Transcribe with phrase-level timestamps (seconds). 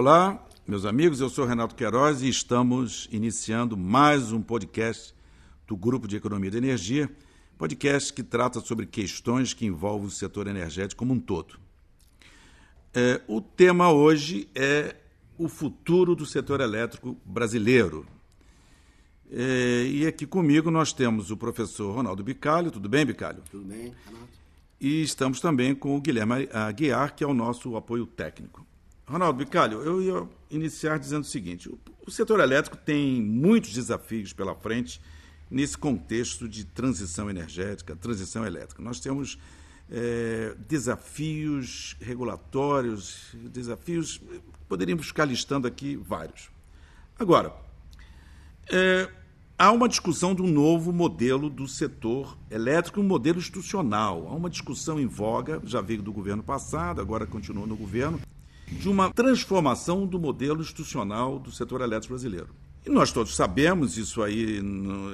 [0.00, 5.12] Olá, meus amigos, eu sou Renato Queiroz e estamos iniciando mais um podcast
[5.66, 7.10] do Grupo de Economia de Energia,
[7.58, 11.58] podcast que trata sobre questões que envolvem o setor energético como um todo.
[12.94, 14.94] É, o tema hoje é
[15.36, 18.06] o futuro do setor elétrico brasileiro.
[19.32, 22.70] É, e aqui comigo nós temos o professor Ronaldo Bicalho.
[22.70, 23.42] Tudo bem, Bicalho?
[23.50, 24.38] Tudo bem, Renato.
[24.80, 28.67] E estamos também com o Guilherme Aguiar, que é o nosso apoio técnico.
[29.08, 31.70] Ronaldo Bicalho, eu ia iniciar dizendo o seguinte:
[32.06, 35.00] o setor elétrico tem muitos desafios pela frente
[35.50, 38.82] nesse contexto de transição energética, transição elétrica.
[38.82, 39.38] Nós temos
[39.90, 44.20] é, desafios regulatórios, desafios,
[44.68, 46.50] poderíamos ficar listando aqui vários.
[47.18, 47.54] Agora,
[48.70, 49.08] é,
[49.58, 54.28] há uma discussão de um novo modelo do setor elétrico, um modelo institucional.
[54.28, 58.20] Há uma discussão em voga, já veio do governo passado, agora continua no governo,
[58.70, 62.48] de uma transformação do modelo institucional do setor elétrico brasileiro.
[62.86, 64.60] E nós todos sabemos, isso aí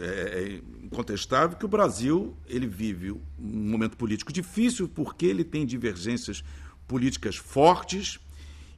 [0.02, 5.66] é, é incontestável, que o Brasil ele vive um momento político difícil porque ele tem
[5.66, 6.44] divergências
[6.86, 8.20] políticas fortes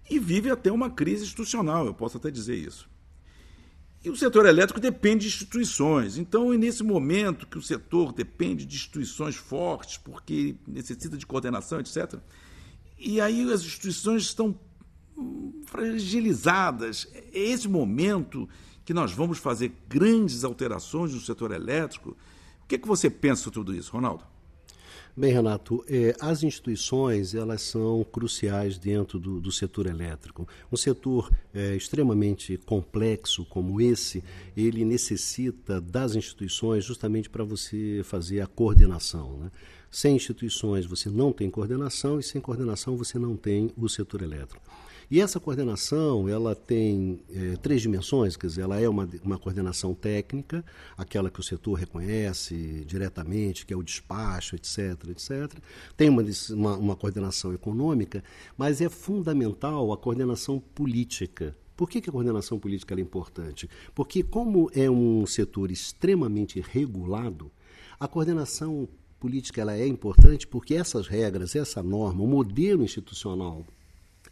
[0.09, 2.89] e vive até uma crise institucional, eu posso até dizer isso.
[4.05, 6.17] E o setor elétrico depende de instituições.
[6.17, 11.81] Então, é nesse momento que o setor depende de instituições fortes, porque necessita de coordenação,
[11.81, 12.21] etc.,
[12.99, 14.59] e aí as instituições estão
[15.67, 17.09] fragilizadas.
[17.33, 18.49] É esse momento
[18.85, 22.11] que nós vamos fazer grandes alterações no setor elétrico.
[22.11, 24.25] O que, é que você pensa sobre tudo isso, Ronaldo?
[25.19, 30.47] Bem, Renato, é, as instituições elas são cruciais dentro do, do setor elétrico.
[30.71, 34.23] Um setor é, extremamente complexo como esse,
[34.55, 39.39] ele necessita das instituições justamente para você fazer a coordenação.
[39.39, 39.51] Né?
[39.91, 44.61] Sem instituições você não tem coordenação e sem coordenação você não tem o setor elétrico.
[45.09, 49.95] E essa coordenação, ela tem é, três dimensões, quer dizer, ela é uma, uma coordenação
[49.95, 50.65] técnica,
[50.97, 55.59] aquela que o setor reconhece diretamente, que é o despacho, etc, etc.
[55.97, 58.25] Tem uma, uma, uma coordenação econômica,
[58.59, 63.69] mas é fundamental a coordenação política, por que, que, a coordenação política é importante?
[63.95, 67.53] Porque, como é um setor extremamente regulado,
[68.01, 68.89] a coordenação
[69.21, 73.67] política ela é importante porque essas regras, essa norma, o modelo institucional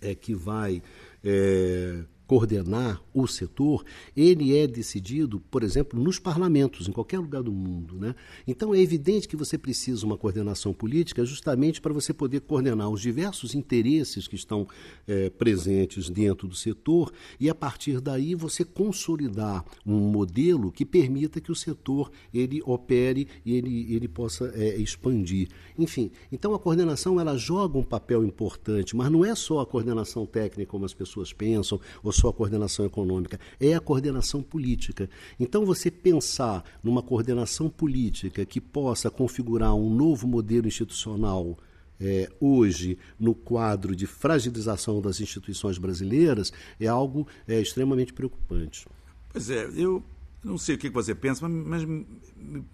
[0.01, 0.83] é, que vai
[1.25, 3.85] é, coordenar o setor,
[4.17, 7.97] ele é decidido, por exemplo, nos parlamentos, em qualquer lugar do mundo.
[7.97, 8.15] Né?
[8.47, 13.01] Então é evidente que você precisa uma coordenação política justamente para você poder coordenar os
[13.01, 14.67] diversos interesses que estão
[15.07, 21.41] é, presentes dentro do setor e a partir daí você consolidar um modelo que permita
[21.41, 25.49] que o setor ele opere e ele, ele possa é, expandir.
[25.79, 30.27] Enfim, então a coordenação ela joga um papel importante, mas não é só a coordenação
[30.27, 35.09] técnica como as pessoas pensam, ou só a coordenação econômica, é a coordenação política.
[35.39, 41.57] Então, você pensar numa coordenação política que possa configurar um novo modelo institucional.
[42.01, 48.87] É, hoje, no quadro de fragilização das instituições brasileiras, é algo é, extremamente preocupante.
[49.33, 50.03] Pois é, eu
[50.43, 52.05] não sei o que você pensa, mas, me,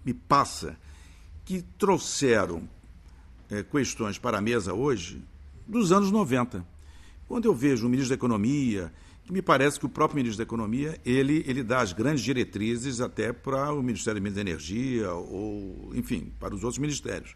[0.03, 0.75] me passa
[1.45, 2.67] que trouxeram
[3.49, 5.23] é, questões para a mesa hoje
[5.67, 6.65] dos anos 90.
[7.31, 8.91] Quando eu vejo o ministro da Economia
[9.23, 12.99] que me parece que o próprio ministro da Economia ele, ele dá as grandes diretrizes
[12.99, 17.33] até para o Ministério da Energia ou, enfim, para os outros ministérios.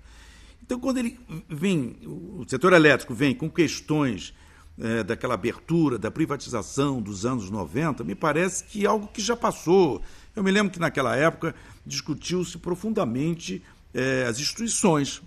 [0.62, 1.18] Então, quando ele
[1.48, 4.34] vem, o setor elétrico vem com questões
[4.78, 9.38] é, daquela abertura, da privatização dos anos 90, me parece que é algo que já
[9.38, 10.02] passou.
[10.36, 11.56] Eu me lembro que naquela época
[11.86, 13.64] discutiu-se profundamente
[13.94, 15.22] é, as instituições,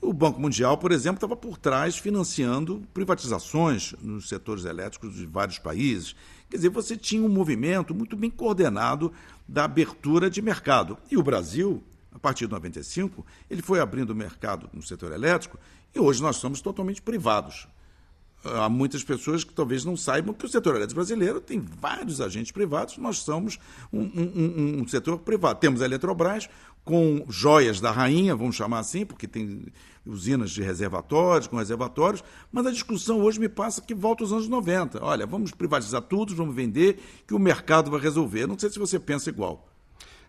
[0.00, 5.58] o Banco Mundial, por exemplo, estava por trás financiando privatizações nos setores elétricos de vários
[5.58, 6.14] países.
[6.48, 9.12] Quer dizer, você tinha um movimento muito bem coordenado
[9.46, 10.96] da abertura de mercado.
[11.10, 15.58] E o Brasil, a partir de 95, ele foi abrindo o mercado no setor elétrico
[15.94, 17.66] e hoje nós somos totalmente privados.
[18.44, 22.52] Há muitas pessoas que talvez não saibam que o setor elétrico brasileiro tem vários agentes
[22.52, 23.58] privados, nós somos
[23.92, 25.58] um, um, um setor privado.
[25.58, 26.48] Temos a Eletrobras,
[26.84, 29.66] com joias da rainha, vamos chamar assim, porque tem
[30.06, 34.48] usinas de reservatórios, com reservatórios, mas a discussão hoje me passa que volta aos anos
[34.48, 35.04] 90.
[35.04, 38.46] Olha, vamos privatizar tudo, vamos vender, que o mercado vai resolver.
[38.46, 39.68] Não sei se você pensa igual.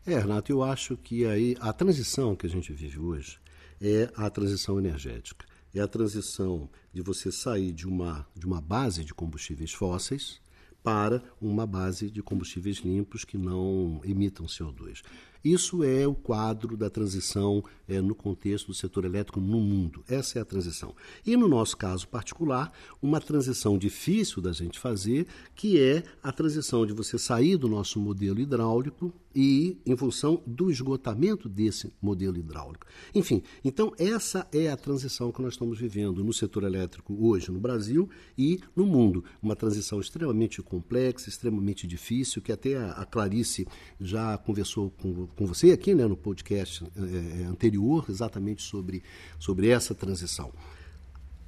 [0.06, 3.40] É, Renato, eu acho que aí a transição que a gente vive hoje
[3.82, 5.46] é a transição energética.
[5.74, 10.42] É a transição de você sair de uma, de uma base de combustíveis fósseis
[10.84, 15.04] para uma base de combustíveis limpos que não emitam CO2.
[15.44, 20.04] Isso é o quadro da transição é, no contexto do setor elétrico no mundo.
[20.08, 20.96] Essa é a transição.
[21.26, 22.72] E no nosso caso particular,
[23.02, 28.00] uma transição difícil da gente fazer, que é a transição de você sair do nosso
[28.00, 32.86] modelo hidráulico e em função do esgotamento desse modelo hidráulico.
[33.14, 37.60] Enfim, então essa é a transição que nós estamos vivendo no setor elétrico hoje no
[37.60, 39.24] Brasil e no mundo.
[39.42, 43.68] Uma transição extremamente complexa, extremamente difícil, que até a Clarice
[44.00, 49.04] já conversou com, com você aqui né, no podcast é, anterior, exatamente sobre,
[49.38, 50.52] sobre essa transição.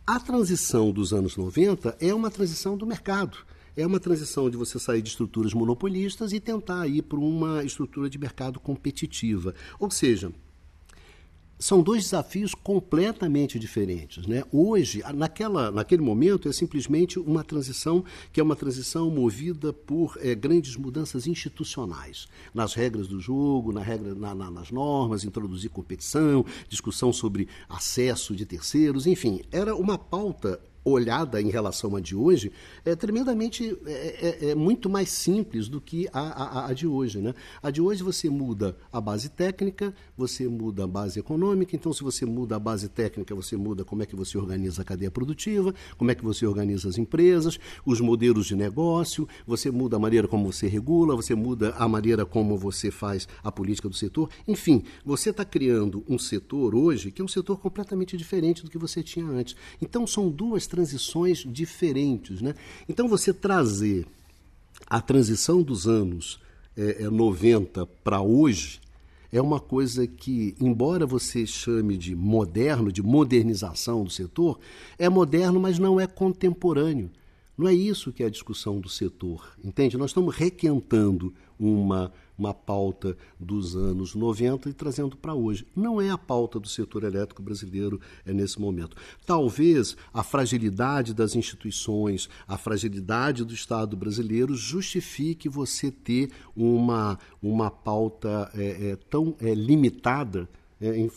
[0.05, 3.37] A transição dos anos 90 é uma transição do mercado.
[3.77, 8.09] É uma transição de você sair de estruturas monopolistas e tentar ir para uma estrutura
[8.09, 9.55] de mercado competitiva.
[9.79, 10.31] Ou seja,
[11.61, 14.25] são dois desafios completamente diferentes.
[14.25, 14.43] Né?
[14.51, 18.03] Hoje, naquela, naquele momento, é simplesmente uma transição
[18.33, 23.81] que é uma transição movida por é, grandes mudanças institucionais, nas regras do jogo, na
[23.81, 29.99] regra, na, na, nas normas, introduzir competição, discussão sobre acesso de terceiros, enfim, era uma
[29.99, 32.51] pauta olhada em relação à de hoje
[32.83, 37.19] é tremendamente é, é, é muito mais simples do que a, a, a, de hoje
[37.19, 37.33] né?
[37.61, 42.03] A de hoje você muda a base técnica você muda a base econômica então se
[42.03, 45.73] você muda a base técnica você muda como é que você organiza a cadeia produtiva
[45.97, 50.27] como é que você organiza as empresas os modelos de negócio você muda a maneira
[50.27, 54.29] como você regula você muda a maneira como você faz a política do setor.
[54.47, 58.77] Enfim você está criando um setor hoje que é um setor completamente diferente do que
[58.77, 59.55] você tinha antes.
[59.81, 62.41] Então são duas transições diferentes.
[62.41, 62.56] Né?
[62.88, 64.07] Então, você trazer
[64.88, 66.39] a transição dos anos
[66.77, 68.79] é, é 90 para hoje
[69.33, 74.59] é uma coisa que, embora você chame de moderno, de modernização do setor,
[74.97, 77.09] é moderno, mas não é contemporâneo.
[77.57, 79.97] Não é isso que é a discussão do setor, entende?
[79.97, 85.67] Nós estamos requentando uma, uma pauta dos anos 90 e trazendo para hoje.
[85.75, 88.97] Não é a pauta do setor elétrico brasileiro é nesse momento.
[89.27, 97.69] Talvez a fragilidade das instituições, a fragilidade do Estado brasileiro justifique você ter uma, uma
[97.69, 100.49] pauta é, é, tão é, limitada
[100.81, 101.11] é, em,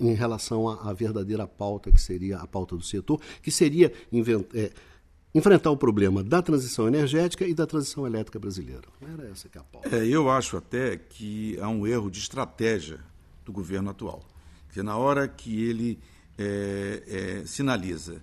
[0.00, 4.72] em, relação à, verdadeira pauta que seria a pauta do setor, que seria invent, é,
[5.34, 8.84] enfrentar o problema da transição energética e da transição elétrica brasileira.
[9.02, 9.96] Era essa que é a pauta.
[9.96, 13.00] É, eu acho até que há um erro de estratégia
[13.44, 14.22] do governo atual.
[14.72, 15.98] Que na hora que ele
[16.38, 17.02] é,
[17.42, 18.22] é, sinaliza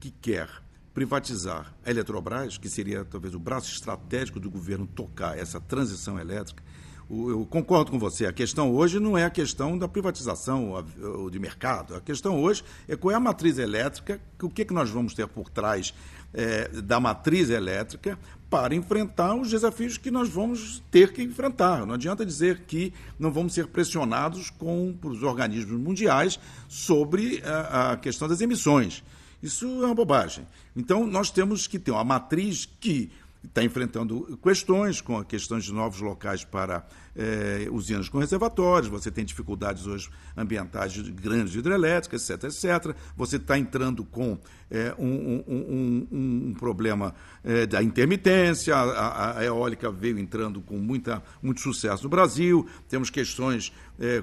[0.00, 0.48] que quer
[0.92, 6.62] privatizar a Eletrobras, que seria talvez o braço estratégico do governo tocar essa transição elétrica,
[7.10, 8.26] eu concordo com você.
[8.26, 10.70] A questão hoje não é a questão da privatização
[11.02, 11.94] ou de mercado.
[11.94, 15.12] A questão hoje é qual é a matriz elétrica, o que, é que nós vamos
[15.12, 15.92] ter por trás
[16.34, 18.18] é, da matriz elétrica
[18.50, 21.84] para enfrentar os desafios que nós vamos ter que enfrentar.
[21.86, 26.38] Não adianta dizer que não vamos ser pressionados com os organismos mundiais
[26.68, 29.02] sobre a, a questão das emissões.
[29.42, 30.46] Isso é uma bobagem.
[30.76, 33.10] Então, nós temos que ter uma matriz que
[33.46, 36.86] está enfrentando questões com a questões de novos locais para
[37.16, 42.96] é, usinas com reservatórios, você tem dificuldades hoje ambientais de grandes hidrelétricas, etc, etc.
[43.16, 44.38] Você está entrando com
[44.70, 47.14] é, um, um, um, um, problema
[47.44, 53.10] é, da intermitência, a, a, eólica veio entrando com muita, muito sucesso no Brasil, temos
[53.10, 53.72] questões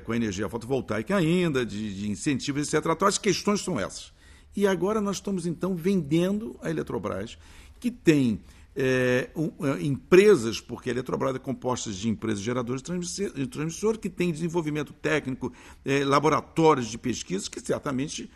[0.03, 2.85] com a energia fotovoltaica ainda, de, de incentivos, etc.
[2.91, 4.11] Então, as questões são essas.
[4.53, 7.37] E agora nós estamos, então, vendendo a Eletrobras,
[7.79, 8.41] que tem
[8.75, 14.09] é, um, é, empresas, porque a Eletrobras é composta de empresas geradoras de transmissor, que
[14.09, 15.51] tem desenvolvimento técnico,
[15.83, 18.31] é, laboratórios de pesquisa, que certamente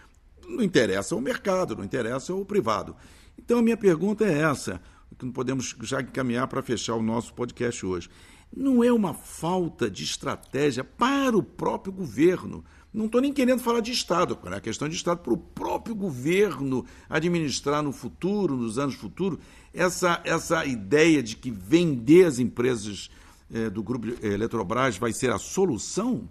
[0.47, 2.95] não interessa ao mercado, não interessa ao privado.
[3.37, 4.81] Então, a minha pergunta é essa,
[5.17, 8.09] que não podemos já encaminhar para fechar o nosso podcast hoje.
[8.55, 12.63] Não é uma falta de estratégia para o próprio governo
[12.95, 15.93] não estou nem querendo falar de Estado, é a questão de Estado para o próprio
[15.93, 19.37] governo administrar no futuro, nos anos futuros,
[19.73, 23.11] essa, essa ideia de que vender as empresas
[23.53, 26.29] é, do grupo Eletrobras vai ser a solução?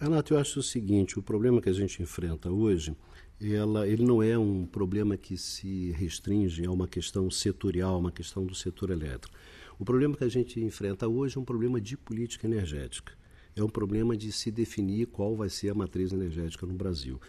[0.00, 2.96] Renato, eu acho o seguinte: o problema que a gente enfrenta hoje,
[3.40, 8.44] ela, ele não é um problema que se restringe a uma questão setorial, uma questão
[8.44, 9.36] do setor elétrico.
[9.78, 13.12] O problema que a gente enfrenta hoje é um problema de política energética
[13.56, 17.20] é um problema de se definir qual vai ser a matriz energética no Brasil.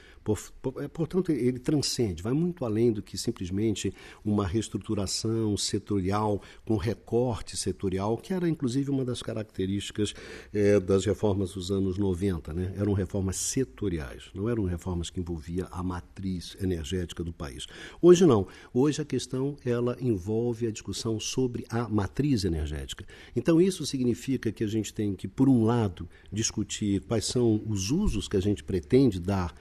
[0.78, 7.56] É, portanto, ele transcende, vai muito além do que simplesmente uma reestruturação setorial com recorte
[7.56, 10.16] setorial, que era inclusive uma das características
[10.52, 12.54] é, das reformas dos anos 90.
[12.54, 12.74] Né?
[12.76, 17.68] Eram reformas setoriais, não eram reformas que envolviam a matriz energética do país.
[18.02, 18.48] Hoje não.
[18.74, 23.06] Hoje a questão ela envolve a discussão sobre a matriz energética.
[23.36, 27.92] Então isso significa que a gente tem que, por um lado, discutir quais são os
[27.92, 29.54] usos que a gente pretende dar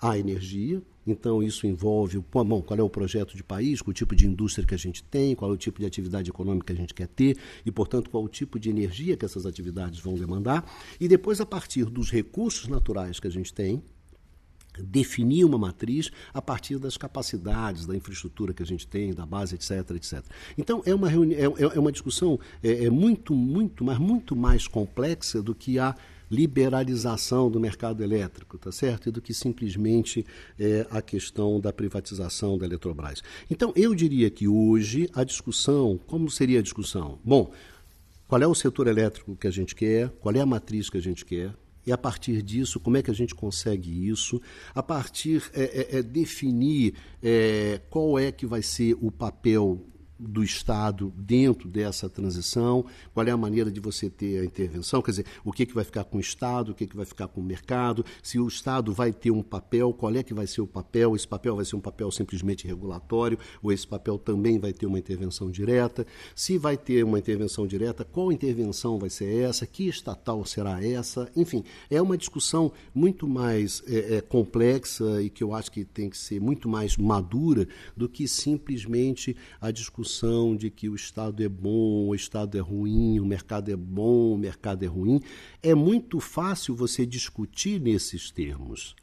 [0.00, 0.82] à energia.
[1.06, 4.66] Então, isso envolve bom, qual é o projeto de país, qual o tipo de indústria
[4.66, 7.08] que a gente tem, qual é o tipo de atividade econômica que a gente quer
[7.08, 10.64] ter e, portanto, qual o tipo de energia que essas atividades vão demandar.
[11.00, 13.82] E depois, a partir dos recursos naturais que a gente tem,
[14.78, 19.54] definir uma matriz a partir das capacidades, da infraestrutura que a gente tem, da base,
[19.54, 20.24] etc, etc.
[20.56, 24.66] Então é uma é, é, é uma discussão é, é, muito, muito, mas muito mais
[24.66, 25.94] complexa do que a
[26.30, 29.10] liberalização do mercado elétrico, tá certo?
[29.10, 30.24] E do que simplesmente
[30.58, 33.22] é, a questão da privatização da Eletrobras.
[33.50, 37.18] Então, eu diria que hoje a discussão, como seria a discussão?
[37.22, 37.52] Bom,
[38.26, 40.08] qual é o setor elétrico que a gente quer?
[40.22, 41.54] Qual é a matriz que a gente quer?
[41.86, 44.40] E a partir disso, como é que a gente consegue isso?
[44.74, 49.80] A partir é, é, é definir é, qual é que vai ser o papel
[50.22, 55.10] do Estado dentro dessa transição, qual é a maneira de você ter a intervenção, quer
[55.10, 57.40] dizer, o que, que vai ficar com o Estado, o que, que vai ficar com
[57.40, 60.66] o mercado, se o Estado vai ter um papel, qual é que vai ser o
[60.66, 64.86] papel, esse papel vai ser um papel simplesmente regulatório, ou esse papel também vai ter
[64.86, 69.88] uma intervenção direta, se vai ter uma intervenção direta, qual intervenção vai ser essa, que
[69.88, 75.54] estatal será essa, enfim, é uma discussão muito mais é, é, complexa e que eu
[75.54, 80.70] acho que tem que ser muito mais madura do que simplesmente a discussão discussão de
[80.70, 84.84] que o Estado é bom, o Estado é ruim, o mercado é bom, o mercado
[84.84, 85.20] é ruim.
[85.62, 88.94] É muito fácil você discutir nesses termos,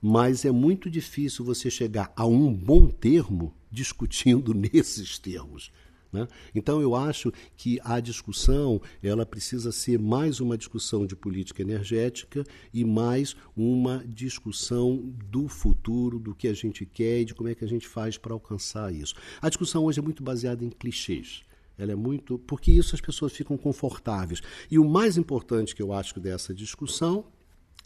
[0.00, 5.70] mas é muito difícil você chegar a um bom termo discutindo nesses termos.
[6.12, 6.26] Né?
[6.54, 12.44] Então eu acho que a discussão ela precisa ser mais uma discussão de política energética
[12.74, 14.96] e mais uma discussão
[15.30, 18.18] do futuro, do que a gente quer e de como é que a gente faz
[18.18, 19.14] para alcançar isso.
[19.40, 21.42] A discussão hoje é muito baseada em clichês.
[21.78, 22.38] Ela é muito.
[22.38, 24.42] Porque isso as pessoas ficam confortáveis.
[24.70, 27.24] E o mais importante que eu acho dessa discussão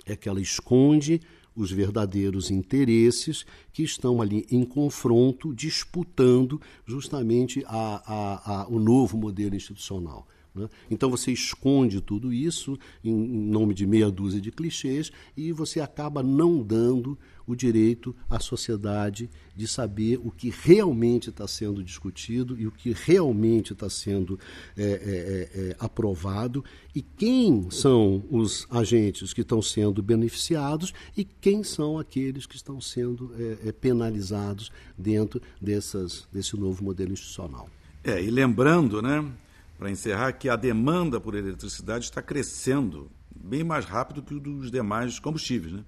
[0.04, 1.20] é que ela esconde
[1.54, 9.16] os verdadeiros interesses que estão ali em confronto, disputando justamente a, a, a, o novo
[9.16, 10.26] modelo institucional.
[10.54, 10.68] Né?
[10.90, 16.23] Então você esconde tudo isso em, nome de meia dúzia de clichês e você acaba
[16.23, 22.66] não dando o direito à sociedade de saber o que realmente está sendo discutido e
[22.66, 24.38] o que realmente está sendo
[24.76, 31.25] é, é, é, é, aprovado e quem são os agentes que estão sendo beneficiados e
[31.25, 37.68] quem são aqueles que estão sendo é, é, penalizados dentro dessas, desse novo modelo institucional.
[38.02, 39.25] É, e lembrando, né,
[39.84, 44.70] para encerrar, que a demanda por eletricidade está crescendo bem mais rápido que o dos
[44.70, 45.84] demais combustíveis, né?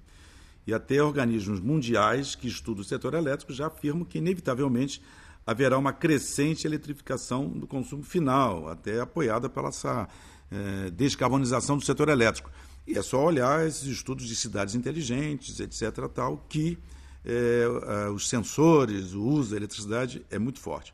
[0.66, 5.00] e até organismos mundiais que estudam o setor elétrico já afirmam que, inevitavelmente,
[5.46, 10.06] haverá uma crescente eletrificação do consumo final, até apoiada pela essa
[10.50, 12.50] é, descarbonização do setor elétrico.
[12.86, 16.76] E é só olhar esses estudos de cidades inteligentes, etc., tal, que
[17.24, 20.92] é, os sensores, o uso da eletricidade é muito forte.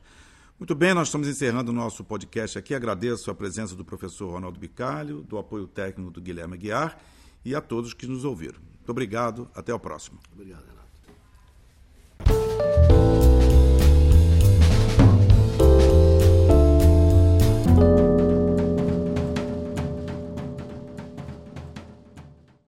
[0.59, 2.73] Muito bem, nós estamos encerrando o nosso podcast aqui.
[2.73, 6.97] Agradeço a presença do professor Ronaldo Bicalho, do apoio técnico do Guilherme Guiar
[7.43, 8.59] e a todos que nos ouviram.
[8.61, 10.19] Muito obrigado, até o próximo.
[10.33, 10.83] Obrigado, Renato.